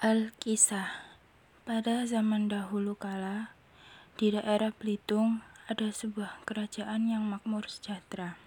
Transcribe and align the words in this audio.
Alkisah 0.00 1.12
Pada 1.68 2.08
zaman 2.08 2.48
dahulu 2.48 2.96
kala, 2.96 3.52
di 4.16 4.32
daerah 4.32 4.72
Belitung 4.72 5.44
ada 5.68 5.92
sebuah 5.92 6.40
kerajaan 6.48 7.12
yang 7.12 7.28
makmur 7.28 7.68
sejahtera. 7.68 8.40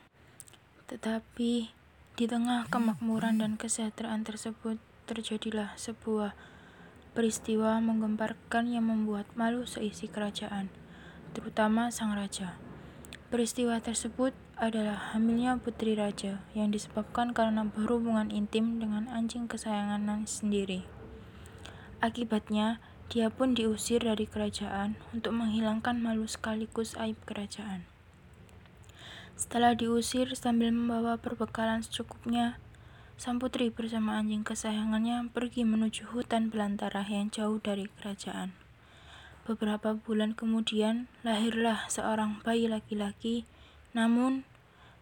Tetapi 0.90 1.70
di 2.18 2.26
tengah 2.26 2.66
kemakmuran 2.74 3.38
dan 3.38 3.62
kesejahteraan 3.62 4.26
tersebut 4.26 4.82
terjadilah 5.06 5.78
sebuah 5.78 6.34
peristiwa 7.14 7.78
menggemparkan 7.86 8.74
yang 8.74 8.90
membuat 8.90 9.30
malu 9.38 9.70
seisi 9.70 10.10
kerajaan, 10.10 10.74
terutama 11.38 11.94
sang 11.94 12.18
raja. 12.18 12.58
Peristiwa 13.30 13.78
tersebut 13.78 14.34
adalah 14.58 15.14
hamilnya 15.14 15.62
putri 15.62 15.94
raja 15.94 16.42
yang 16.58 16.74
disebabkan 16.74 17.30
karena 17.30 17.62
berhubungan 17.62 18.34
intim 18.34 18.82
dengan 18.82 19.06
anjing 19.06 19.46
kesayangan 19.46 20.26
sendiri. 20.26 21.03
Akibatnya, 22.04 22.84
dia 23.08 23.32
pun 23.32 23.56
diusir 23.56 24.04
dari 24.04 24.28
kerajaan 24.28 25.00
untuk 25.16 25.32
menghilangkan 25.40 26.04
malu 26.04 26.28
sekaligus 26.28 27.00
aib 27.00 27.16
kerajaan. 27.24 27.88
Setelah 29.40 29.72
diusir 29.72 30.36
sambil 30.36 30.76
membawa 30.76 31.16
perbekalan 31.16 31.80
secukupnya, 31.80 32.60
sang 33.16 33.40
putri 33.40 33.72
bersama 33.72 34.20
anjing 34.20 34.44
kesayangannya 34.44 35.32
pergi 35.32 35.64
menuju 35.64 36.12
hutan 36.12 36.52
belantara 36.52 37.08
yang 37.08 37.32
jauh 37.32 37.64
dari 37.64 37.88
kerajaan. 37.88 38.52
Beberapa 39.48 39.96
bulan 39.96 40.36
kemudian, 40.36 41.08
lahirlah 41.24 41.88
seorang 41.88 42.44
bayi 42.44 42.68
laki-laki, 42.68 43.48
namun 43.96 44.44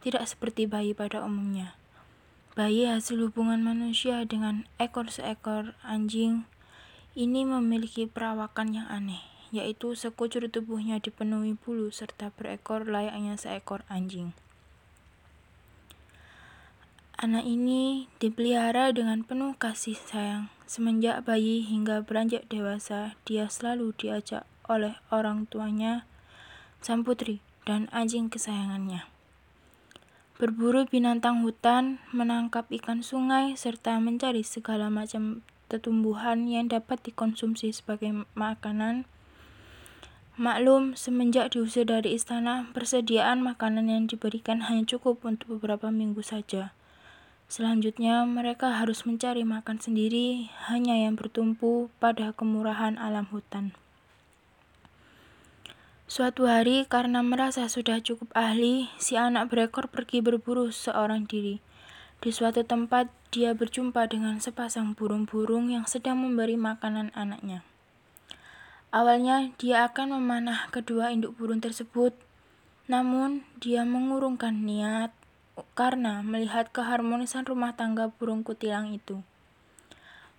tidak 0.05 0.29
seperti 0.29 0.69
bayi 0.69 0.93
pada 0.93 1.25
umumnya. 1.25 1.73
Bayi 2.53 2.85
hasil 2.85 3.17
hubungan 3.17 3.65
manusia 3.65 4.21
dengan 4.21 4.69
ekor 4.77 5.09
seekor 5.09 5.73
anjing 5.81 6.45
ini 7.11 7.43
memiliki 7.43 8.07
perawakan 8.07 8.71
yang 8.71 8.87
aneh, 8.87 9.19
yaitu 9.51 9.91
sekujur 9.99 10.47
tubuhnya 10.47 11.03
dipenuhi 11.03 11.59
bulu 11.59 11.91
serta 11.91 12.31
berekor 12.31 12.87
layaknya 12.87 13.35
seekor 13.35 13.83
anjing. 13.91 14.31
Anak 17.21 17.45
ini 17.45 18.09
dipelihara 18.17 18.89
dengan 18.89 19.21
penuh 19.21 19.53
kasih 19.53 19.93
sayang. 19.93 20.49
Semenjak 20.65 21.21
bayi 21.21 21.61
hingga 21.61 22.01
beranjak 22.01 22.49
dewasa, 22.49 23.13
dia 23.29 23.45
selalu 23.45 23.93
diajak 23.93 24.47
oleh 24.65 24.97
orang 25.13 25.45
tuanya, 25.45 26.07
sang 26.81 27.05
putri, 27.05 27.43
dan 27.67 27.91
anjing 27.93 28.31
kesayangannya. 28.31 29.05
Berburu 30.41 30.89
binatang 30.89 31.45
hutan, 31.45 32.01
menangkap 32.09 32.65
ikan 32.81 33.05
sungai, 33.05 33.53
serta 33.53 34.01
mencari 34.01 34.41
segala 34.41 34.89
macam 34.89 35.45
tumbuhan 35.77 36.49
yang 36.49 36.67
dapat 36.67 36.99
dikonsumsi 37.05 37.71
sebagai 37.71 38.27
makanan. 38.35 39.05
Maklum, 40.41 40.97
semenjak 40.97 41.53
diusir 41.53 41.85
dari 41.85 42.17
istana, 42.17 42.67
persediaan 42.73 43.45
makanan 43.45 43.87
yang 43.87 44.03
diberikan 44.09 44.65
hanya 44.65 44.97
cukup 44.97 45.21
untuk 45.21 45.59
beberapa 45.59 45.93
minggu 45.93 46.25
saja. 46.25 46.73
Selanjutnya, 47.51 48.23
mereka 48.23 48.79
harus 48.79 49.03
mencari 49.03 49.43
makan 49.43 49.77
sendiri, 49.77 50.47
hanya 50.71 50.95
yang 50.95 51.19
bertumpu 51.19 51.91
pada 51.99 52.31
kemurahan 52.31 52.95
alam 52.95 53.27
hutan. 53.27 53.75
Suatu 56.07 56.47
hari, 56.47 56.87
karena 56.87 57.19
merasa 57.19 57.67
sudah 57.67 57.99
cukup 57.99 58.31
ahli, 58.35 58.87
si 58.99 59.19
anak 59.19 59.51
berekor 59.51 59.91
pergi 59.91 60.23
berburu 60.23 60.71
seorang 60.71 61.27
diri. 61.27 61.59
Di 62.21 62.29
suatu 62.29 62.61
tempat, 62.61 63.09
dia 63.33 63.57
berjumpa 63.57 64.05
dengan 64.05 64.37
sepasang 64.37 64.93
burung-burung 64.93 65.73
yang 65.73 65.89
sedang 65.89 66.21
memberi 66.21 66.53
makanan 66.53 67.09
anaknya. 67.17 67.65
Awalnya, 68.93 69.57
dia 69.57 69.89
akan 69.89 70.21
memanah 70.21 70.69
kedua 70.69 71.09
induk 71.09 71.41
burung 71.41 71.65
tersebut, 71.65 72.13
namun 72.85 73.41
dia 73.57 73.81
mengurungkan 73.89 74.53
niat 74.61 75.09
karena 75.73 76.21
melihat 76.21 76.69
keharmonisan 76.69 77.41
rumah 77.41 77.73
tangga 77.73 78.13
burung 78.13 78.45
kutilang 78.45 78.93
itu. 78.93 79.25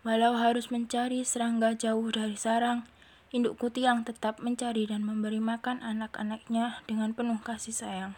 Walau 0.06 0.38
harus 0.38 0.70
mencari 0.70 1.26
serangga 1.26 1.74
jauh 1.74 2.06
dari 2.14 2.38
sarang, 2.38 2.86
induk 3.34 3.58
kutilang 3.58 4.06
tetap 4.06 4.38
mencari 4.38 4.86
dan 4.86 5.02
memberi 5.02 5.42
makan 5.42 5.82
anak-anaknya 5.82 6.78
dengan 6.86 7.10
penuh 7.10 7.42
kasih 7.42 7.74
sayang. 7.74 8.14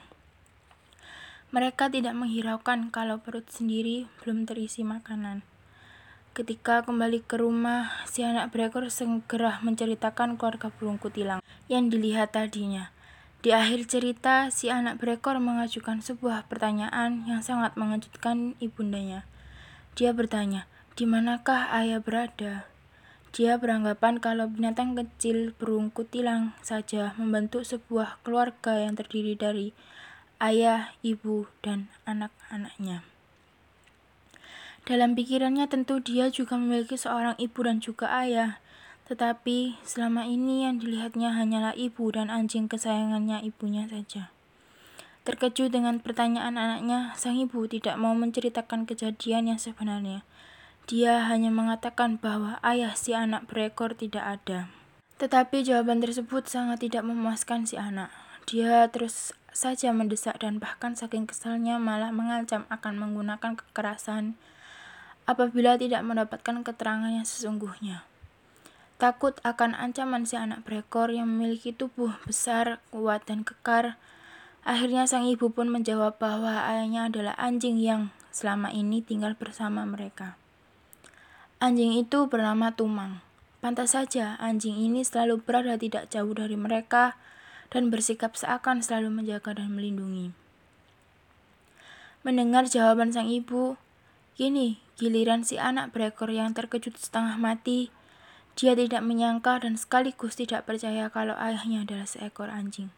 Mereka 1.54 1.86
tidak 1.86 2.18
menghiraukan 2.18 2.90
kalau 2.90 3.22
perut 3.22 3.46
sendiri 3.46 4.10
belum 4.18 4.42
terisi 4.42 4.82
makanan. 4.82 5.46
Ketika 6.34 6.82
kembali 6.82 7.22
ke 7.22 7.38
rumah, 7.38 7.94
si 8.10 8.26
anak 8.26 8.50
berekor 8.50 8.90
segera 8.90 9.62
menceritakan 9.62 10.34
keluarga 10.34 10.74
burung 10.74 10.98
kutilang 10.98 11.38
yang 11.70 11.94
dilihat 11.94 12.34
tadinya. 12.34 12.90
Di 13.38 13.54
akhir 13.54 13.86
cerita, 13.86 14.50
si 14.50 14.66
anak 14.66 14.98
berekor 14.98 15.38
mengajukan 15.38 16.02
sebuah 16.02 16.50
pertanyaan 16.50 17.22
yang 17.22 17.38
sangat 17.38 17.78
mengejutkan 17.78 18.58
ibundanya. 18.58 19.22
Dia 19.94 20.10
bertanya, 20.10 20.66
di 20.98 21.06
manakah 21.06 21.70
ayah 21.70 22.02
berada? 22.02 22.66
Dia 23.30 23.62
beranggapan 23.62 24.18
kalau 24.18 24.50
binatang 24.50 24.98
kecil 24.98 25.54
burung 25.54 25.94
kutilang 25.94 26.50
saja 26.66 27.14
membentuk 27.14 27.62
sebuah 27.62 28.18
keluarga 28.26 28.82
yang 28.82 28.98
terdiri 28.98 29.38
dari 29.38 29.70
ayah, 30.44 30.92
ibu, 31.00 31.48
dan 31.64 31.88
anak-anaknya. 32.04 33.00
Dalam 34.84 35.16
pikirannya 35.16 35.64
tentu 35.64 36.04
dia 36.04 36.28
juga 36.28 36.60
memiliki 36.60 37.00
seorang 37.00 37.32
ibu 37.40 37.56
dan 37.64 37.80
juga 37.80 38.12
ayah, 38.12 38.60
tetapi 39.08 39.80
selama 39.80 40.28
ini 40.28 40.68
yang 40.68 40.76
dilihatnya 40.76 41.32
hanyalah 41.32 41.72
ibu 41.72 42.12
dan 42.12 42.28
anjing 42.28 42.68
kesayangannya 42.68 43.40
ibunya 43.40 43.88
saja. 43.88 44.28
Terkejut 45.24 45.72
dengan 45.72 46.04
pertanyaan 46.04 46.60
anaknya, 46.60 47.16
sang 47.16 47.40
ibu 47.40 47.64
tidak 47.64 47.96
mau 47.96 48.12
menceritakan 48.12 48.84
kejadian 48.84 49.56
yang 49.56 49.60
sebenarnya. 49.60 50.20
Dia 50.84 51.32
hanya 51.32 51.48
mengatakan 51.48 52.20
bahwa 52.20 52.60
ayah 52.60 52.92
si 52.92 53.16
anak 53.16 53.48
berekor 53.48 53.96
tidak 53.96 54.20
ada. 54.20 54.68
Tetapi 55.16 55.64
jawaban 55.64 56.04
tersebut 56.04 56.44
sangat 56.44 56.84
tidak 56.84 57.08
memuaskan 57.08 57.64
si 57.64 57.80
anak. 57.80 58.12
Dia 58.44 58.84
terus 58.92 59.32
saja 59.54 59.94
mendesak 59.94 60.42
dan 60.42 60.58
bahkan 60.58 60.98
saking 60.98 61.30
kesalnya 61.30 61.78
malah 61.78 62.10
mengancam 62.10 62.66
akan 62.66 62.98
menggunakan 62.98 63.54
kekerasan 63.54 64.34
apabila 65.30 65.78
tidak 65.78 66.02
mendapatkan 66.02 66.66
keterangan 66.66 67.08
yang 67.08 67.22
sesungguhnya. 67.22 68.02
Takut 68.98 69.38
akan 69.46 69.78
ancaman 69.78 70.26
si 70.26 70.34
anak 70.34 70.66
berekor 70.66 71.14
yang 71.14 71.30
memiliki 71.30 71.70
tubuh 71.70 72.14
besar, 72.26 72.82
kuat, 72.90 73.26
dan 73.26 73.46
kekar, 73.46 73.94
akhirnya 74.66 75.06
sang 75.06 75.26
ibu 75.26 75.50
pun 75.50 75.70
menjawab 75.70 76.18
bahwa 76.18 76.66
ayahnya 76.66 77.10
adalah 77.10 77.34
anjing 77.38 77.78
yang 77.78 78.10
selama 78.34 78.74
ini 78.74 79.02
tinggal 79.02 79.38
bersama 79.38 79.86
mereka. 79.86 80.34
Anjing 81.62 81.94
itu 81.94 82.26
bernama 82.26 82.74
Tumang. 82.74 83.22
Pantas 83.62 83.96
saja 83.96 84.36
anjing 84.36 84.76
ini 84.76 85.00
selalu 85.00 85.40
berada 85.40 85.80
tidak 85.80 86.12
jauh 86.12 86.34
dari 86.36 86.58
mereka, 86.58 87.16
dan 87.68 87.92
bersikap 87.92 88.34
seakan 88.34 88.84
selalu 88.84 89.12
menjaga 89.12 89.56
dan 89.56 89.72
melindungi. 89.72 90.34
Mendengar 92.24 92.64
jawaban 92.64 93.12
sang 93.12 93.28
ibu, 93.28 93.76
kini 94.34 94.80
giliran 94.96 95.44
si 95.44 95.60
anak 95.60 95.92
berekor 95.92 96.32
yang 96.32 96.56
terkejut 96.56 96.96
setengah 96.96 97.36
mati. 97.36 97.92
Dia 98.54 98.72
tidak 98.78 99.02
menyangka 99.02 99.60
dan 99.60 99.74
sekaligus 99.74 100.38
tidak 100.38 100.64
percaya 100.64 101.10
kalau 101.10 101.34
ayahnya 101.36 101.82
adalah 101.82 102.06
seekor 102.06 102.48
anjing. 102.48 102.94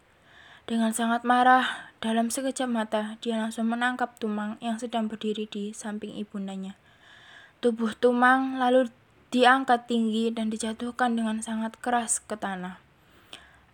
Dengan 0.66 0.90
sangat 0.90 1.22
marah, 1.22 1.94
dalam 2.02 2.30
sekejap 2.30 2.66
mata, 2.66 3.02
dia 3.22 3.38
langsung 3.38 3.70
menangkap 3.70 4.18
Tumang 4.18 4.58
yang 4.58 4.76
sedang 4.82 5.06
berdiri 5.06 5.46
di 5.46 5.70
samping 5.70 6.14
ibundanya. 6.18 6.74
Tubuh 7.62 7.94
Tumang 7.96 8.58
lalu 8.58 8.90
diangkat 9.30 9.90
tinggi 9.90 10.30
dan 10.30 10.50
dijatuhkan 10.50 11.18
dengan 11.18 11.42
sangat 11.42 11.78
keras 11.82 12.18
ke 12.22 12.38
tanah. 12.38 12.85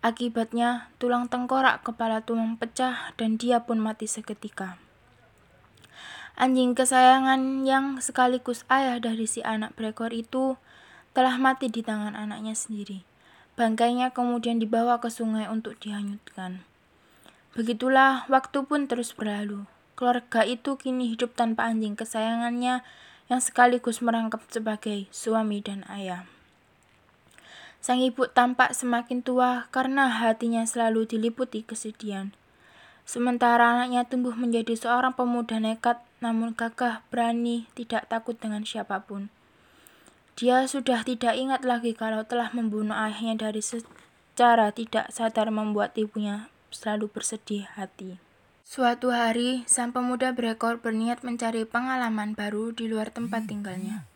Akibatnya, 0.03 0.91
tulang 0.99 1.31
tengkorak 1.31 1.79
kepala 1.87 2.19
Tumang 2.19 2.59
pecah 2.59 3.15
dan 3.15 3.39
dia 3.39 3.63
pun 3.63 3.79
mati 3.79 4.03
seketika. 4.03 4.75
Anjing 6.35 6.75
kesayangan 6.75 7.63
yang 7.63 8.03
sekaligus 8.03 8.67
ayah 8.67 8.99
dari 8.99 9.23
si 9.31 9.39
anak 9.47 9.79
berekor 9.79 10.11
itu 10.11 10.59
telah 11.15 11.39
mati 11.39 11.71
di 11.71 11.79
tangan 11.79 12.19
anaknya 12.19 12.51
sendiri. 12.51 13.07
Bangkainya 13.55 14.11
kemudian 14.11 14.59
dibawa 14.59 14.99
ke 14.99 15.07
sungai 15.07 15.47
untuk 15.47 15.79
dihanyutkan. 15.79 16.67
Begitulah 17.55 18.27
waktu 18.27 18.65
pun 18.67 18.91
terus 18.91 19.15
berlalu. 19.15 19.63
Keluarga 19.95 20.43
itu 20.43 20.75
kini 20.75 21.15
hidup 21.15 21.31
tanpa 21.37 21.71
anjing 21.71 21.95
kesayangannya 21.95 22.83
yang 23.31 23.39
sekaligus 23.39 24.03
merangkap 24.03 24.43
sebagai 24.51 25.07
suami 25.15 25.63
dan 25.63 25.87
ayah. 25.87 26.32
Sang 27.83 27.99
ibu 27.99 28.31
tampak 28.31 28.71
semakin 28.71 29.19
tua 29.19 29.67
karena 29.67 30.07
hatinya 30.07 30.63
selalu 30.63 31.03
diliputi 31.03 31.67
kesedihan. 31.67 32.31
Sementara 33.03 33.75
anaknya 33.75 34.07
tumbuh 34.07 34.31
menjadi 34.39 34.71
seorang 34.79 35.11
pemuda 35.11 35.59
nekat, 35.59 35.99
namun 36.23 36.55
gagah, 36.55 37.03
berani, 37.11 37.67
tidak 37.75 38.07
takut 38.07 38.39
dengan 38.39 38.63
siapa 38.63 39.03
pun. 39.03 39.27
Dia 40.39 40.63
sudah 40.63 41.03
tidak 41.03 41.35
ingat 41.35 41.67
lagi 41.67 41.91
kalau 41.91 42.23
telah 42.23 42.55
membunuh 42.55 42.95
ayahnya 42.95 43.51
dari 43.51 43.59
secara 43.59 44.71
tidak 44.71 45.11
sadar 45.11 45.51
membuat 45.51 45.91
ibunya 45.99 46.47
selalu 46.71 47.11
bersedih 47.11 47.67
hati. 47.75 48.15
Suatu 48.63 49.11
hari, 49.11 49.67
sang 49.67 49.91
pemuda 49.91 50.31
berekor 50.31 50.79
berniat 50.79 51.27
mencari 51.27 51.67
pengalaman 51.67 52.31
baru 52.31 52.71
di 52.71 52.87
luar 52.87 53.11
tempat 53.11 53.43
tinggalnya. 53.51 54.07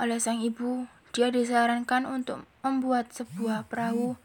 Oleh 0.00 0.16
sang 0.16 0.40
ibu, 0.40 0.88
dia 1.16 1.32
disarankan 1.32 2.04
untuk 2.04 2.44
membuat 2.60 3.08
sebuah 3.16 3.64
perahu. 3.72 4.20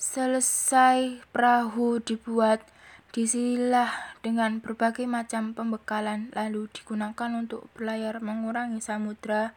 Selesai 0.00 1.20
perahu 1.36 2.00
dibuat, 2.00 2.64
disilah 3.12 3.92
dengan 4.24 4.64
berbagai 4.64 5.04
macam 5.04 5.52
pembekalan 5.52 6.32
lalu 6.32 6.72
digunakan 6.72 7.30
untuk 7.36 7.68
berlayar 7.76 8.24
mengurangi 8.24 8.80
samudra 8.80 9.52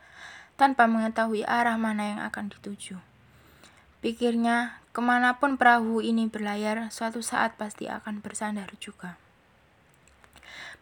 tanpa 0.60 0.92
mengetahui 0.92 1.48
arah 1.48 1.80
mana 1.80 2.04
yang 2.12 2.22
akan 2.28 2.52
dituju. 2.52 3.00
Pikirnya, 4.04 4.84
ke 4.92 5.00
mana 5.00 5.40
pun 5.40 5.56
perahu 5.56 6.04
ini 6.04 6.28
berlayar, 6.28 6.92
suatu 6.92 7.24
saat 7.24 7.56
pasti 7.56 7.88
akan 7.88 8.20
bersandar 8.20 8.76
juga. 8.84 9.16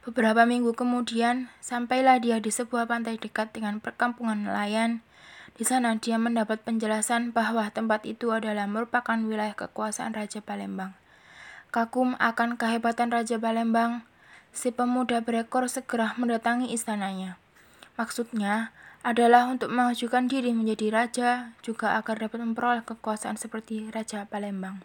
Beberapa 0.02 0.50
minggu 0.50 0.74
kemudian, 0.74 1.54
sampailah 1.62 2.18
dia 2.18 2.42
di 2.42 2.50
sebuah 2.50 2.90
pantai 2.90 3.22
dekat 3.22 3.54
dengan 3.54 3.78
perkampungan 3.78 4.50
nelayan. 4.50 5.05
Di 5.56 5.64
sana 5.64 5.96
dia 5.96 6.20
mendapat 6.20 6.68
penjelasan 6.68 7.32
bahwa 7.32 7.72
tempat 7.72 8.04
itu 8.04 8.36
adalah 8.36 8.68
merupakan 8.68 9.16
wilayah 9.16 9.56
kekuasaan 9.56 10.12
Raja 10.12 10.44
Palembang. 10.44 10.92
Kagum 11.72 12.20
akan 12.20 12.60
kehebatan 12.60 13.08
Raja 13.08 13.40
Palembang, 13.40 14.04
si 14.52 14.76
pemuda 14.76 15.24
berekor 15.24 15.72
segera 15.72 16.12
mendatangi 16.20 16.76
istananya. 16.76 17.40
Maksudnya, 17.96 18.76
adalah 19.06 19.48
untuk 19.48 19.72
mengajukan 19.72 20.28
diri 20.28 20.52
menjadi 20.52 20.92
raja, 20.92 21.30
juga 21.64 21.96
agar 21.96 22.26
dapat 22.26 22.42
memperoleh 22.42 22.84
kekuasaan 22.84 23.38
seperti 23.38 23.94
Raja 23.94 24.26
Palembang. 24.26 24.82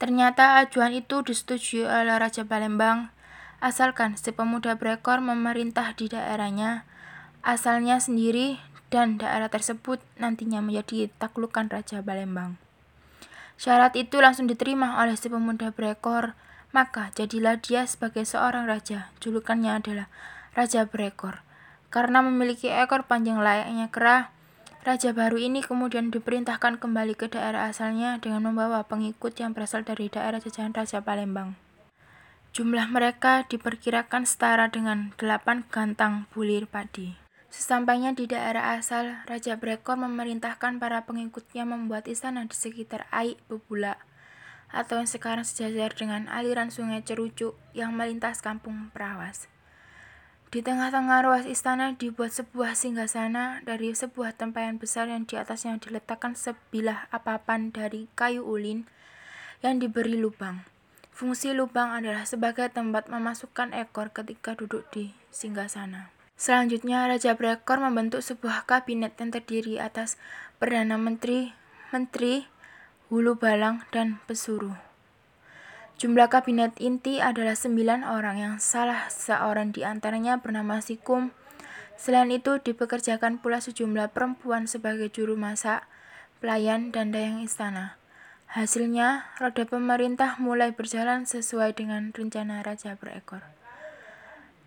Ternyata 0.00 0.58
ajuan 0.58 0.90
itu 0.96 1.22
disetujui 1.22 1.86
oleh 1.86 2.16
Raja 2.18 2.42
Palembang, 2.42 3.14
asalkan 3.62 4.18
si 4.18 4.34
pemuda 4.34 4.74
berekor 4.74 5.22
memerintah 5.22 5.94
di 5.94 6.10
daerahnya, 6.10 6.88
asalnya 7.44 8.00
sendiri, 8.00 8.58
dan 8.92 9.16
daerah 9.16 9.48
tersebut 9.48 10.04
nantinya 10.20 10.60
menjadi 10.60 11.08
taklukan 11.16 11.72
Raja 11.72 12.04
Palembang. 12.04 12.60
Syarat 13.56 13.96
itu 13.96 14.20
langsung 14.20 14.44
diterima 14.44 15.00
oleh 15.00 15.16
si 15.16 15.32
pemuda 15.32 15.72
berekor, 15.72 16.36
maka 16.76 17.08
jadilah 17.16 17.56
dia 17.56 17.88
sebagai 17.88 18.28
seorang 18.28 18.68
raja. 18.68 19.12
Julukannya 19.20 19.80
adalah 19.80 20.08
Raja 20.52 20.88
Berekor. 20.88 21.44
Karena 21.92 22.24
memiliki 22.24 22.72
ekor 22.72 23.04
panjang 23.04 23.38
layaknya 23.38 23.92
kera, 23.92 24.32
raja 24.82 25.12
baru 25.12 25.36
ini 25.36 25.60
kemudian 25.60 26.08
diperintahkan 26.08 26.80
kembali 26.80 27.14
ke 27.14 27.28
daerah 27.28 27.68
asalnya 27.68 28.16
dengan 28.18 28.48
membawa 28.48 28.82
pengikut 28.88 29.36
yang 29.36 29.52
berasal 29.52 29.84
dari 29.84 30.08
daerah 30.08 30.40
jajahan 30.40 30.72
Raja 30.72 31.04
Palembang. 31.04 31.54
Jumlah 32.52 32.88
mereka 32.90 33.48
diperkirakan 33.48 34.28
setara 34.28 34.68
dengan 34.68 35.16
delapan 35.16 35.64
gantang 35.70 36.28
bulir 36.32 36.68
padi. 36.68 37.21
Sesampainya 37.52 38.16
di 38.16 38.24
daerah 38.24 38.80
asal, 38.80 39.20
Raja 39.28 39.60
Brekor 39.60 40.00
memerintahkan 40.00 40.80
para 40.80 41.04
pengikutnya 41.04 41.68
membuat 41.68 42.08
istana 42.08 42.48
di 42.48 42.56
sekitar 42.56 43.04
Aik 43.12 43.36
Bebula 43.44 44.00
atau 44.72 44.96
yang 44.96 45.04
sekarang 45.04 45.44
sejajar 45.44 45.92
dengan 45.92 46.32
aliran 46.32 46.72
sungai 46.72 47.04
Cerucuk 47.04 47.52
yang 47.76 47.92
melintas 47.92 48.40
kampung 48.40 48.88
Perawas. 48.96 49.52
Di 50.48 50.64
tengah-tengah 50.64 51.28
ruas 51.28 51.44
istana 51.44 51.92
dibuat 51.92 52.32
sebuah 52.32 52.72
singgasana 52.72 53.60
dari 53.68 53.92
sebuah 53.92 54.32
tempayan 54.32 54.80
besar 54.80 55.12
yang 55.12 55.28
di 55.28 55.36
atasnya 55.36 55.76
diletakkan 55.76 56.32
sebilah 56.32 57.04
apapan 57.12 57.68
dari 57.68 58.08
kayu 58.16 58.48
ulin 58.48 58.88
yang 59.60 59.76
diberi 59.76 60.16
lubang. 60.16 60.64
Fungsi 61.12 61.52
lubang 61.52 61.92
adalah 61.92 62.24
sebagai 62.24 62.72
tempat 62.72 63.12
memasukkan 63.12 63.76
ekor 63.76 64.08
ketika 64.08 64.56
duduk 64.56 64.88
di 64.88 65.12
singgasana. 65.28 66.21
Selanjutnya, 66.42 67.06
Raja 67.06 67.38
Berekor 67.38 67.78
membentuk 67.78 68.18
sebuah 68.18 68.66
kabinet 68.66 69.14
yang 69.14 69.30
terdiri 69.30 69.78
atas 69.78 70.18
Perdana 70.58 70.98
Menteri, 70.98 71.54
Menteri, 71.94 72.50
Hulu 73.06 73.38
Balang, 73.38 73.86
dan 73.94 74.18
Pesuruh. 74.26 74.74
Jumlah 76.02 76.26
kabinet 76.26 76.74
inti 76.82 77.22
adalah 77.22 77.54
sembilan 77.54 78.02
orang 78.02 78.42
yang 78.42 78.54
salah 78.58 79.06
seorang 79.06 79.70
di 79.70 79.86
antaranya 79.86 80.42
bernama 80.42 80.82
Sikum. 80.82 81.30
Selain 81.94 82.34
itu, 82.34 82.58
dipekerjakan 82.58 83.38
pula 83.38 83.62
sejumlah 83.62 84.10
perempuan 84.10 84.66
sebagai 84.66 85.14
juru 85.14 85.38
masak, 85.38 85.86
pelayan, 86.42 86.90
dan 86.90 87.14
dayang 87.14 87.38
istana. 87.38 87.94
Hasilnya, 88.50 89.30
roda 89.38 89.62
pemerintah 89.62 90.42
mulai 90.42 90.74
berjalan 90.74 91.22
sesuai 91.22 91.78
dengan 91.78 92.10
rencana 92.10 92.66
Raja 92.66 92.98
Berekor. 92.98 93.61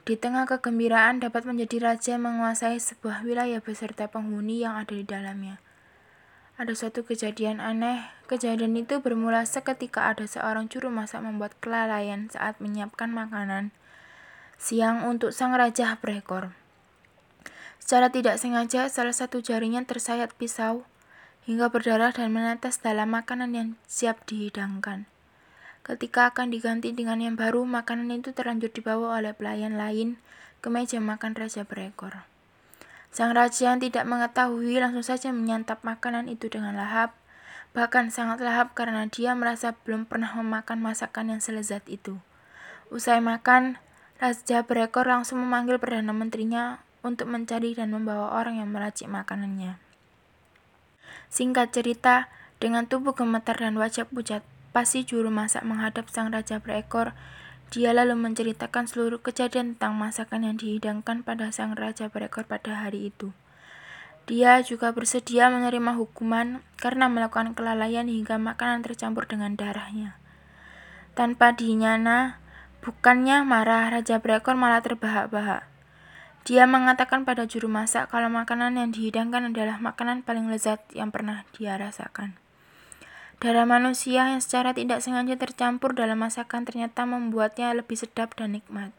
Di 0.05 0.13
tengah 0.13 0.45
kegembiraan 0.45 1.17
dapat 1.17 1.49
menjadi 1.49 1.81
raja 1.81 2.21
menguasai 2.21 2.77
sebuah 2.77 3.25
wilayah 3.25 3.57
beserta 3.57 4.05
penghuni 4.05 4.61
yang 4.61 4.77
ada 4.77 4.93
di 4.93 5.01
dalamnya. 5.01 5.57
Ada 6.61 6.77
suatu 6.77 7.01
kejadian 7.01 7.57
aneh. 7.57 8.05
Kejadian 8.29 8.77
itu 8.77 9.01
bermula 9.01 9.49
seketika 9.49 10.13
ada 10.13 10.29
seorang 10.29 10.69
juru 10.69 10.93
masak 10.93 11.25
membuat 11.25 11.57
kelalaian 11.57 12.29
saat 12.29 12.61
menyiapkan 12.61 13.09
makanan 13.09 13.73
siang 14.55 15.03
untuk 15.03 15.35
sang 15.35 15.51
raja 15.57 15.99
berekor. 15.99 16.55
Secara 17.81 18.09
tidak 18.09 18.41
sengaja, 18.41 18.87
salah 18.89 19.13
satu 19.13 19.43
jarinya 19.43 19.83
tersayat 19.85 20.33
pisau 20.33 20.87
hingga 21.45 21.69
berdarah 21.69 22.09
dan 22.09 22.33
menetes 22.33 22.81
dalam 22.81 23.13
makanan 23.13 23.51
yang 23.53 23.69
siap 23.85 24.25
dihidangkan. 24.25 25.05
Ketika 25.85 26.33
akan 26.33 26.49
diganti 26.49 26.97
dengan 26.97 27.21
yang 27.21 27.37
baru, 27.37 27.61
makanan 27.61 28.09
itu 28.09 28.33
terlanjur 28.33 28.73
dibawa 28.73 29.21
oleh 29.21 29.37
pelayan 29.37 29.77
lain 29.77 30.17
ke 30.57 30.73
meja 30.73 30.97
makan 30.97 31.37
raja 31.37 31.61
berekor. 31.61 32.25
Sang 33.13 33.37
raja 33.37 33.69
yang 33.69 33.77
tidak 33.77 34.09
mengetahui 34.09 34.81
langsung 34.81 35.05
saja 35.05 35.29
menyantap 35.29 35.85
makanan 35.85 36.25
itu 36.25 36.49
dengan 36.49 36.73
lahap, 36.73 37.13
bahkan 37.77 38.09
sangat 38.09 38.41
lahap 38.41 38.73
karena 38.73 39.05
dia 39.05 39.37
merasa 39.37 39.77
belum 39.85 40.09
pernah 40.09 40.33
memakan 40.33 40.81
masakan 40.81 41.37
yang 41.37 41.41
selezat 41.45 41.85
itu. 41.85 42.17
Usai 42.89 43.21
makan, 43.21 43.77
Raja 44.15 44.63
berekor 44.63 45.11
langsung 45.11 45.43
memanggil 45.43 45.75
Perdana 45.75 46.15
Menterinya 46.15 46.79
untuk 47.03 47.27
mencari 47.27 47.75
dan 47.75 47.91
membawa 47.91 48.31
orang 48.39 48.63
yang 48.63 48.71
meracik 48.71 49.11
makanannya. 49.11 49.75
Singkat 51.27 51.75
cerita, 51.75 52.31
dengan 52.63 52.87
tubuh 52.87 53.11
gemetar 53.11 53.59
dan 53.59 53.75
wajah 53.75 54.07
pucat, 54.07 54.39
pasti 54.75 55.07
juru 55.07 55.31
masak 55.31 55.63
menghadap 55.63 56.11
sang 56.11 56.35
raja 56.35 56.59
berekor 56.59 57.15
dia 57.73 57.95
lalu 57.95 58.13
menceritakan 58.13 58.85
seluruh 58.85 59.23
kejadian 59.23 59.75
tentang 59.75 59.97
masakan 59.97 60.45
yang 60.45 60.55
dihidangkan 60.59 61.25
pada 61.25 61.49
sang 61.49 61.73
raja 61.73 62.11
berekor 62.11 62.45
pada 62.45 62.85
hari 62.85 63.09
itu. 63.09 63.33
Dia 64.25 64.57
juga 64.65 64.89
bersedia 64.89 65.53
menerima 65.53 65.97
hukuman 65.97 66.65
karena 66.81 67.09
melakukan 67.09 67.53
kelalaian 67.53 68.09
hingga 68.09 68.41
makanan 68.41 68.81
tercampur 68.81 69.29
dengan 69.29 69.53
darahnya. 69.53 70.17
Tanpa 71.13 71.53
dinyana, 71.53 72.41
bukannya 72.81 73.45
marah, 73.45 73.93
Raja 73.93 74.17
Berekor 74.19 74.57
malah 74.57 74.81
terbahak-bahak. 74.81 75.69
Dia 76.45 76.65
mengatakan 76.65 77.25
pada 77.25 77.45
juru 77.45 77.69
masak 77.69 78.09
kalau 78.09 78.29
makanan 78.29 78.77
yang 78.77 78.89
dihidangkan 78.93 79.53
adalah 79.53 79.77
makanan 79.81 80.21
paling 80.25 80.49
lezat 80.49 80.81
yang 80.93 81.09
pernah 81.13 81.45
dia 81.53 81.77
rasakan. 81.77 82.44
Darah 83.43 83.67
manusia 83.67 84.31
yang 84.31 84.39
secara 84.39 84.71
tidak 84.71 85.03
sengaja 85.03 85.35
tercampur 85.35 85.91
dalam 85.91 86.23
masakan 86.23 86.63
ternyata 86.63 87.03
membuatnya 87.03 87.75
lebih 87.75 87.99
sedap 87.99 88.31
dan 88.39 88.55
nikmat. 88.55 88.95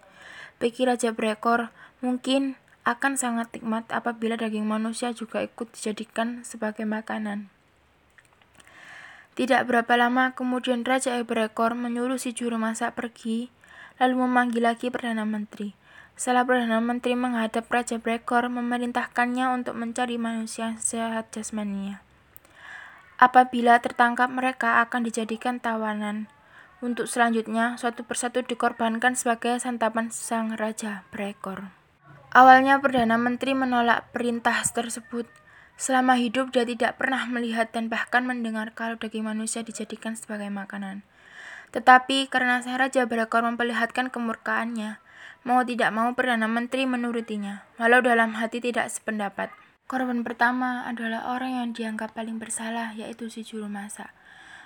Pikir 0.60 0.88
Raja 0.88 1.12
Berekor, 1.16 1.72
mungkin 2.04 2.60
akan 2.86 3.18
sangat 3.18 3.50
nikmat 3.56 3.88
apabila 3.90 4.38
daging 4.38 4.68
manusia 4.68 5.10
juga 5.10 5.42
ikut 5.42 5.74
dijadikan 5.74 6.46
sebagai 6.46 6.86
makanan. 6.86 7.50
Tidak 9.36 9.68
berapa 9.68 10.00
lama 10.00 10.32
kemudian 10.32 10.80
Raja 10.80 11.20
Berekor 11.20 11.76
menyuruh 11.76 12.16
si 12.16 12.32
juru 12.32 12.56
masak 12.56 12.96
pergi, 12.96 13.52
lalu 14.00 14.24
memanggil 14.24 14.64
lagi 14.64 14.88
Perdana 14.88 15.28
Menteri. 15.28 15.76
Setelah 16.16 16.48
Perdana 16.48 16.80
Menteri 16.80 17.12
menghadap 17.18 17.68
Raja 17.68 18.00
Berekor, 18.00 18.48
memerintahkannya 18.48 19.44
untuk 19.52 19.76
mencari 19.76 20.16
manusia 20.16 20.80
sehat 20.80 21.36
jasmaninya. 21.36 22.05
Apabila 23.16 23.80
tertangkap, 23.80 24.28
mereka 24.28 24.84
akan 24.84 25.08
dijadikan 25.08 25.56
tawanan. 25.56 26.28
Untuk 26.84 27.08
selanjutnya, 27.08 27.80
suatu 27.80 28.04
persatu 28.04 28.44
dikorbankan 28.44 29.16
sebagai 29.16 29.56
santapan 29.56 30.12
sang 30.12 30.52
raja 30.52 31.08
berekor. 31.08 31.72
Awalnya 32.36 32.76
Perdana 32.84 33.16
Menteri 33.16 33.56
menolak 33.56 34.12
perintah 34.12 34.60
tersebut. 34.60 35.24
Selama 35.80 36.20
hidup 36.20 36.52
dia 36.52 36.68
tidak 36.68 37.00
pernah 37.00 37.24
melihat 37.24 37.72
dan 37.72 37.88
bahkan 37.88 38.28
mendengar 38.28 38.76
kalau 38.76 39.00
daging 39.00 39.24
manusia 39.24 39.64
dijadikan 39.64 40.12
sebagai 40.12 40.52
makanan. 40.52 41.00
Tetapi 41.72 42.28
karena 42.28 42.60
sang 42.60 42.76
raja 42.76 43.08
berekor 43.08 43.40
memperlihatkan 43.44 44.12
kemurkaannya, 44.12 45.00
mau 45.48 45.64
tidak 45.64 45.88
mau 45.96 46.12
Perdana 46.12 46.44
Menteri 46.44 46.84
menurutinya, 46.84 47.64
walau 47.80 48.04
dalam 48.04 48.36
hati 48.36 48.60
tidak 48.60 48.92
sependapat. 48.92 49.48
Korban 49.86 50.26
pertama 50.26 50.82
adalah 50.82 51.30
orang 51.30 51.62
yang 51.62 51.68
dianggap 51.70 52.10
paling 52.18 52.42
bersalah, 52.42 52.90
yaitu 52.98 53.30
si 53.30 53.46
juru 53.46 53.70
masak. 53.70 54.10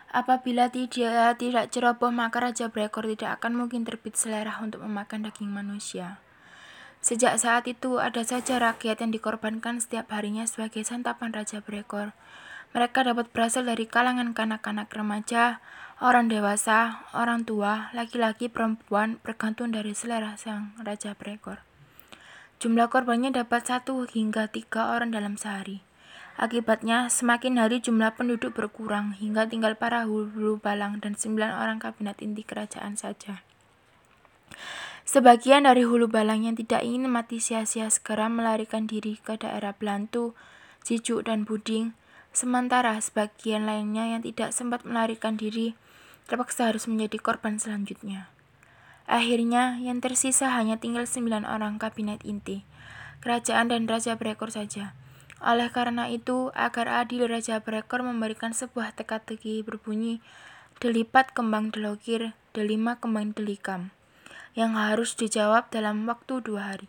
Apabila 0.08 0.72
dia 0.72 1.36
tidak 1.36 1.68
ceroboh, 1.70 2.08
maka 2.08 2.40
Raja 2.40 2.72
Brekor 2.72 3.04
tidak 3.04 3.36
akan 3.36 3.52
mungkin 3.52 3.84
terbit 3.84 4.16
selera 4.16 4.56
untuk 4.64 4.80
memakan 4.80 5.28
daging 5.28 5.52
manusia. 5.52 6.18
Sejak 7.04 7.36
saat 7.36 7.68
itu, 7.68 8.00
ada 8.00 8.24
saja 8.24 8.56
rakyat 8.56 9.04
yang 9.04 9.12
dikorbankan 9.12 9.78
setiap 9.78 10.08
harinya 10.08 10.48
sebagai 10.48 10.88
santapan 10.88 11.36
Raja 11.36 11.60
Brekor. 11.60 12.16
Mereka 12.72 13.06
dapat 13.06 13.28
berasal 13.28 13.68
dari 13.68 13.84
kalangan 13.84 14.32
kanak-kanak 14.32 14.88
remaja, 14.88 15.60
orang 16.00 16.32
dewasa, 16.32 17.04
orang 17.12 17.44
tua, 17.44 17.92
laki-laki, 17.92 18.48
perempuan, 18.48 19.20
bergantung 19.20 19.68
dari 19.68 19.92
selera 19.92 20.34
sang 20.40 20.72
Raja 20.80 21.12
Brekor. 21.12 21.69
Jumlah 22.60 22.92
korbannya 22.92 23.32
dapat 23.32 23.64
satu 23.64 24.04
hingga 24.04 24.44
tiga 24.52 24.92
orang 24.92 25.16
dalam 25.16 25.40
sehari. 25.40 25.80
Akibatnya, 26.36 27.08
semakin 27.08 27.56
hari 27.56 27.80
jumlah 27.80 28.20
penduduk 28.20 28.52
berkurang 28.52 29.16
hingga 29.16 29.48
tinggal 29.48 29.80
para 29.80 30.04
hulu 30.04 30.60
balang 30.60 31.00
dan 31.00 31.16
sembilan 31.16 31.56
orang 31.56 31.80
kabinet 31.80 32.20
inti 32.20 32.44
kerajaan 32.44 33.00
saja. 33.00 33.40
Sebagian 35.08 35.64
dari 35.64 35.88
hulu 35.88 36.12
balang 36.12 36.44
yang 36.44 36.52
tidak 36.52 36.84
ingin 36.84 37.08
mati 37.08 37.40
sia-sia 37.40 37.88
segera 37.88 38.28
melarikan 38.28 38.84
diri 38.84 39.16
ke 39.16 39.40
daerah 39.40 39.72
Belantu, 39.72 40.36
Cijuk, 40.84 41.24
dan 41.32 41.48
Buding, 41.48 41.96
sementara 42.36 42.92
sebagian 43.00 43.64
lainnya 43.64 44.04
yang 44.04 44.20
tidak 44.20 44.52
sempat 44.52 44.84
melarikan 44.84 45.40
diri 45.40 45.72
terpaksa 46.28 46.68
harus 46.68 46.84
menjadi 46.86 47.18
korban 47.24 47.56
selanjutnya. 47.56 48.28
Akhirnya, 49.10 49.74
yang 49.82 49.98
tersisa 49.98 50.54
hanya 50.54 50.78
tinggal 50.78 51.02
sembilan 51.02 51.42
orang 51.42 51.82
kabinet 51.82 52.22
inti, 52.22 52.62
kerajaan 53.18 53.74
dan 53.74 53.90
Raja 53.90 54.14
Berekor 54.14 54.54
saja. 54.54 54.94
Oleh 55.42 55.66
karena 55.74 56.06
itu, 56.06 56.54
agar 56.54 56.86
adil 57.02 57.26
Raja 57.26 57.58
Berekor 57.58 58.06
memberikan 58.06 58.54
sebuah 58.54 58.94
teka-teki 58.94 59.66
berbunyi 59.66 60.22
delipat 60.78 61.34
kembang 61.34 61.74
delokir, 61.74 62.38
delima 62.54 63.02
kembang 63.02 63.34
delikam, 63.34 63.90
yang 64.54 64.78
harus 64.78 65.18
dijawab 65.18 65.68
dalam 65.74 66.06
waktu 66.06 66.38
dua 66.40 66.78
hari. 66.78 66.86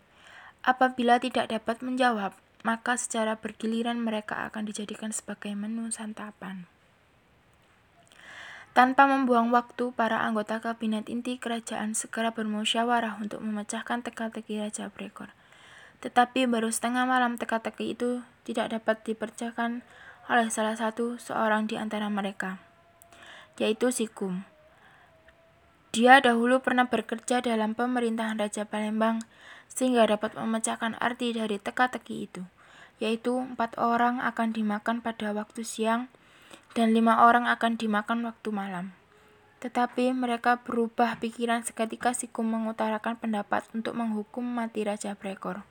Apabila 0.62 1.18
tidak 1.18 1.50
dapat 1.50 1.82
menjawab, 1.82 2.38
maka 2.62 2.94
secara 2.94 3.36
bergiliran 3.42 3.98
mereka 3.98 4.46
akan 4.46 4.70
dijadikan 4.70 5.10
sebagai 5.10 5.52
menu 5.58 5.90
santapan. 5.90 6.71
Tanpa 8.72 9.04
membuang 9.04 9.52
waktu, 9.52 9.92
para 9.92 10.24
anggota 10.24 10.56
kabinet 10.56 11.12
inti 11.12 11.36
kerajaan 11.36 11.92
segera 11.92 12.32
bermusyawarah 12.32 13.20
untuk 13.20 13.44
memecahkan 13.44 14.00
teka-teki 14.00 14.64
Raja 14.64 14.88
Brekor. 14.88 15.28
Tetapi 16.00 16.48
baru 16.48 16.72
setengah 16.72 17.04
malam 17.04 17.36
teka-teki 17.36 17.92
itu 17.92 18.24
tidak 18.48 18.72
dapat 18.72 19.04
dipercayakan 19.04 19.84
oleh 20.32 20.48
salah 20.48 20.72
satu 20.72 21.20
seorang 21.20 21.68
di 21.68 21.76
antara 21.76 22.08
mereka, 22.08 22.64
yaitu 23.60 23.92
Sikum. 23.92 24.48
Dia 25.92 26.24
dahulu 26.24 26.64
pernah 26.64 26.88
bekerja 26.88 27.44
dalam 27.44 27.76
pemerintahan 27.76 28.40
Raja 28.40 28.64
Palembang 28.64 29.20
sehingga 29.68 30.08
dapat 30.08 30.32
memecahkan 30.32 30.96
arti 30.96 31.36
dari 31.36 31.60
teka-teki 31.60 32.24
itu, 32.24 32.42
yaitu 33.04 33.36
empat 33.36 33.76
orang 33.76 34.24
akan 34.24 34.56
dimakan 34.56 35.04
pada 35.04 35.36
waktu 35.36 35.60
siang 35.60 36.08
dan 36.72 36.96
lima 36.96 37.28
orang 37.28 37.48
akan 37.48 37.76
dimakan 37.76 38.24
waktu 38.24 38.48
malam. 38.52 38.96
Tetapi 39.62 40.10
mereka 40.10 40.58
berubah 40.64 41.20
pikiran 41.22 41.62
seketika 41.62 42.10
Sikum 42.16 42.50
mengutarakan 42.50 43.14
pendapat 43.14 43.62
untuk 43.70 43.94
menghukum 43.94 44.42
mati 44.42 44.82
Raja 44.82 45.14
Brekor. 45.14 45.62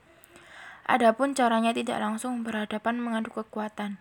Adapun 0.88 1.36
caranya 1.36 1.70
tidak 1.76 2.00
langsung 2.00 2.42
berhadapan 2.42 2.98
mengadu 2.98 3.30
kekuatan, 3.30 4.00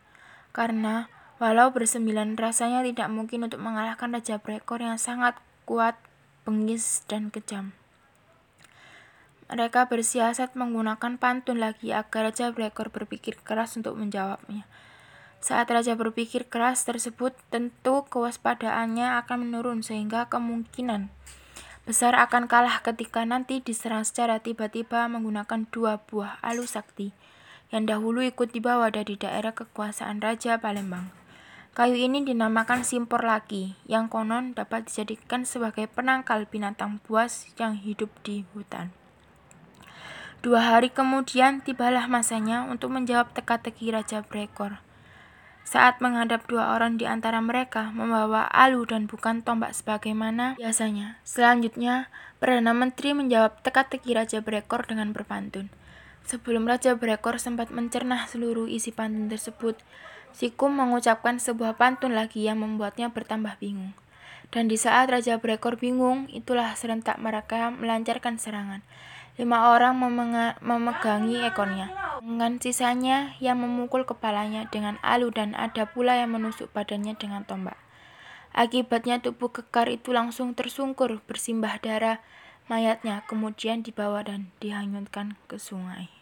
karena 0.55 1.12
walau 1.38 1.70
bersembilan 1.75 2.39
rasanya 2.39 2.81
tidak 2.88 3.12
mungkin 3.12 3.46
untuk 3.46 3.60
mengalahkan 3.60 4.10
Raja 4.15 4.39
Brekor 4.39 4.81
yang 4.81 4.98
sangat 4.98 5.38
kuat, 5.67 6.00
bengis, 6.48 7.05
dan 7.05 7.29
kejam. 7.29 7.75
Mereka 9.51 9.91
bersiasat 9.91 10.55
menggunakan 10.55 11.20
pantun 11.20 11.60
lagi 11.60 11.91
agar 11.91 12.31
Raja 12.31 12.55
Brekor 12.55 12.88
berpikir 12.88 13.36
keras 13.43 13.75
untuk 13.75 14.00
menjawabnya. 14.00 14.63
Saat 15.41 15.74
Raja 15.74 15.98
berpikir 15.98 16.45
keras 16.45 16.86
tersebut, 16.86 17.33
tentu 17.50 18.05
kewaspadaannya 18.05 19.17
akan 19.25 19.50
menurun 19.50 19.81
sehingga 19.81 20.29
kemungkinan 20.29 21.10
besar 21.81 22.13
akan 22.13 22.45
kalah 22.45 22.86
ketika 22.86 23.25
nanti 23.25 23.57
diserang 23.57 24.05
secara 24.05 24.38
tiba-tiba 24.38 25.10
menggunakan 25.10 25.65
dua 25.74 25.98
buah 26.05 26.38
alu 26.45 26.69
sakti 26.69 27.10
yang 27.74 27.89
dahulu 27.89 28.21
ikut 28.21 28.53
dibawa 28.53 28.93
dari 28.93 29.17
daerah 29.17 29.55
kekuasaan 29.55 30.21
Raja 30.21 30.62
Palembang. 30.62 31.10
Kayu 31.71 31.95
ini 31.95 32.27
dinamakan 32.27 32.83
simpor 32.83 33.24
laki, 33.24 33.79
yang 33.88 34.12
konon 34.12 34.51
dapat 34.51 34.91
dijadikan 34.91 35.48
sebagai 35.48 35.88
penangkal 35.88 36.43
binatang 36.43 37.00
buas 37.07 37.48
yang 37.55 37.79
hidup 37.79 38.12
di 38.27 38.43
hutan. 38.51 38.91
Dua 40.43 40.60
hari 40.60 40.91
kemudian 40.91 41.63
tibalah 41.63 42.12
masanya 42.12 42.67
untuk 42.67 42.91
menjawab 42.91 43.31
teka-teki 43.31 43.95
Raja 43.95 44.19
Brekor. 44.19 44.83
Saat 45.62 46.03
menghadap 46.03 46.46
dua 46.50 46.75
orang 46.75 47.00
di 47.00 47.08
antara 47.08 47.39
mereka 47.39 47.94
membawa 47.96 48.50
alu 48.51 48.84
dan 48.84 49.08
bukan 49.08 49.46
tombak 49.46 49.72
sebagaimana 49.72 50.60
biasanya. 50.60 51.22
Selanjutnya, 51.24 52.12
Perdana 52.41 52.74
Menteri 52.74 53.13
menjawab 53.13 53.62
teka-teki 53.62 54.18
Raja 54.18 54.41
Brekor 54.41 54.89
dengan 54.89 55.13
berpantun. 55.13 55.70
Sebelum 56.25 56.65
Raja 56.65 56.98
Brekor 56.98 57.38
sempat 57.38 57.70
mencerna 57.70 58.25
seluruh 58.27 58.65
isi 58.68 58.89
pantun 58.89 59.30
tersebut, 59.30 59.77
Sikum 60.32 60.72
mengucapkan 60.72 61.44
sebuah 61.44 61.75
pantun 61.75 62.15
lagi 62.15 62.48
yang 62.48 62.63
membuatnya 62.63 63.12
bertambah 63.12 63.60
bingung. 63.60 63.91
Dan 64.51 64.68
di 64.68 64.75
saat 64.80 65.12
Raja 65.12 65.39
Brekor 65.39 65.80
bingung, 65.80 66.27
itulah 66.32 66.75
serentak 66.75 67.20
mereka 67.20 67.72
melancarkan 67.72 68.39
serangan. 68.39 68.84
Lima 69.39 69.72
orang 69.72 69.96
memegangi 70.60 71.39
ekornya, 71.39 71.88
dengan 72.22 72.62
sisanya 72.62 73.34
yang 73.42 73.58
memukul 73.66 74.06
kepalanya 74.06 74.70
dengan 74.70 75.01
alu 75.01 75.34
dan 75.34 75.58
ada 75.58 75.90
pula 75.90 76.22
yang 76.22 76.38
menusuk 76.38 76.70
badannya 76.70 77.18
dengan 77.18 77.42
tombak. 77.50 77.82
Akibatnya 78.54 79.18
tubuh 79.18 79.50
kekar 79.50 79.90
itu 79.90 80.13
langsung 80.13 80.54
tersungkur 80.54 81.25
bersimbah 81.25 81.82
darah 81.82 82.22
mayatnya 82.70 83.25
kemudian 83.25 83.82
dibawa 83.82 84.22
dan 84.22 84.54
dihanyutkan 84.62 85.34
ke 85.50 85.58
sungai. 85.58 86.21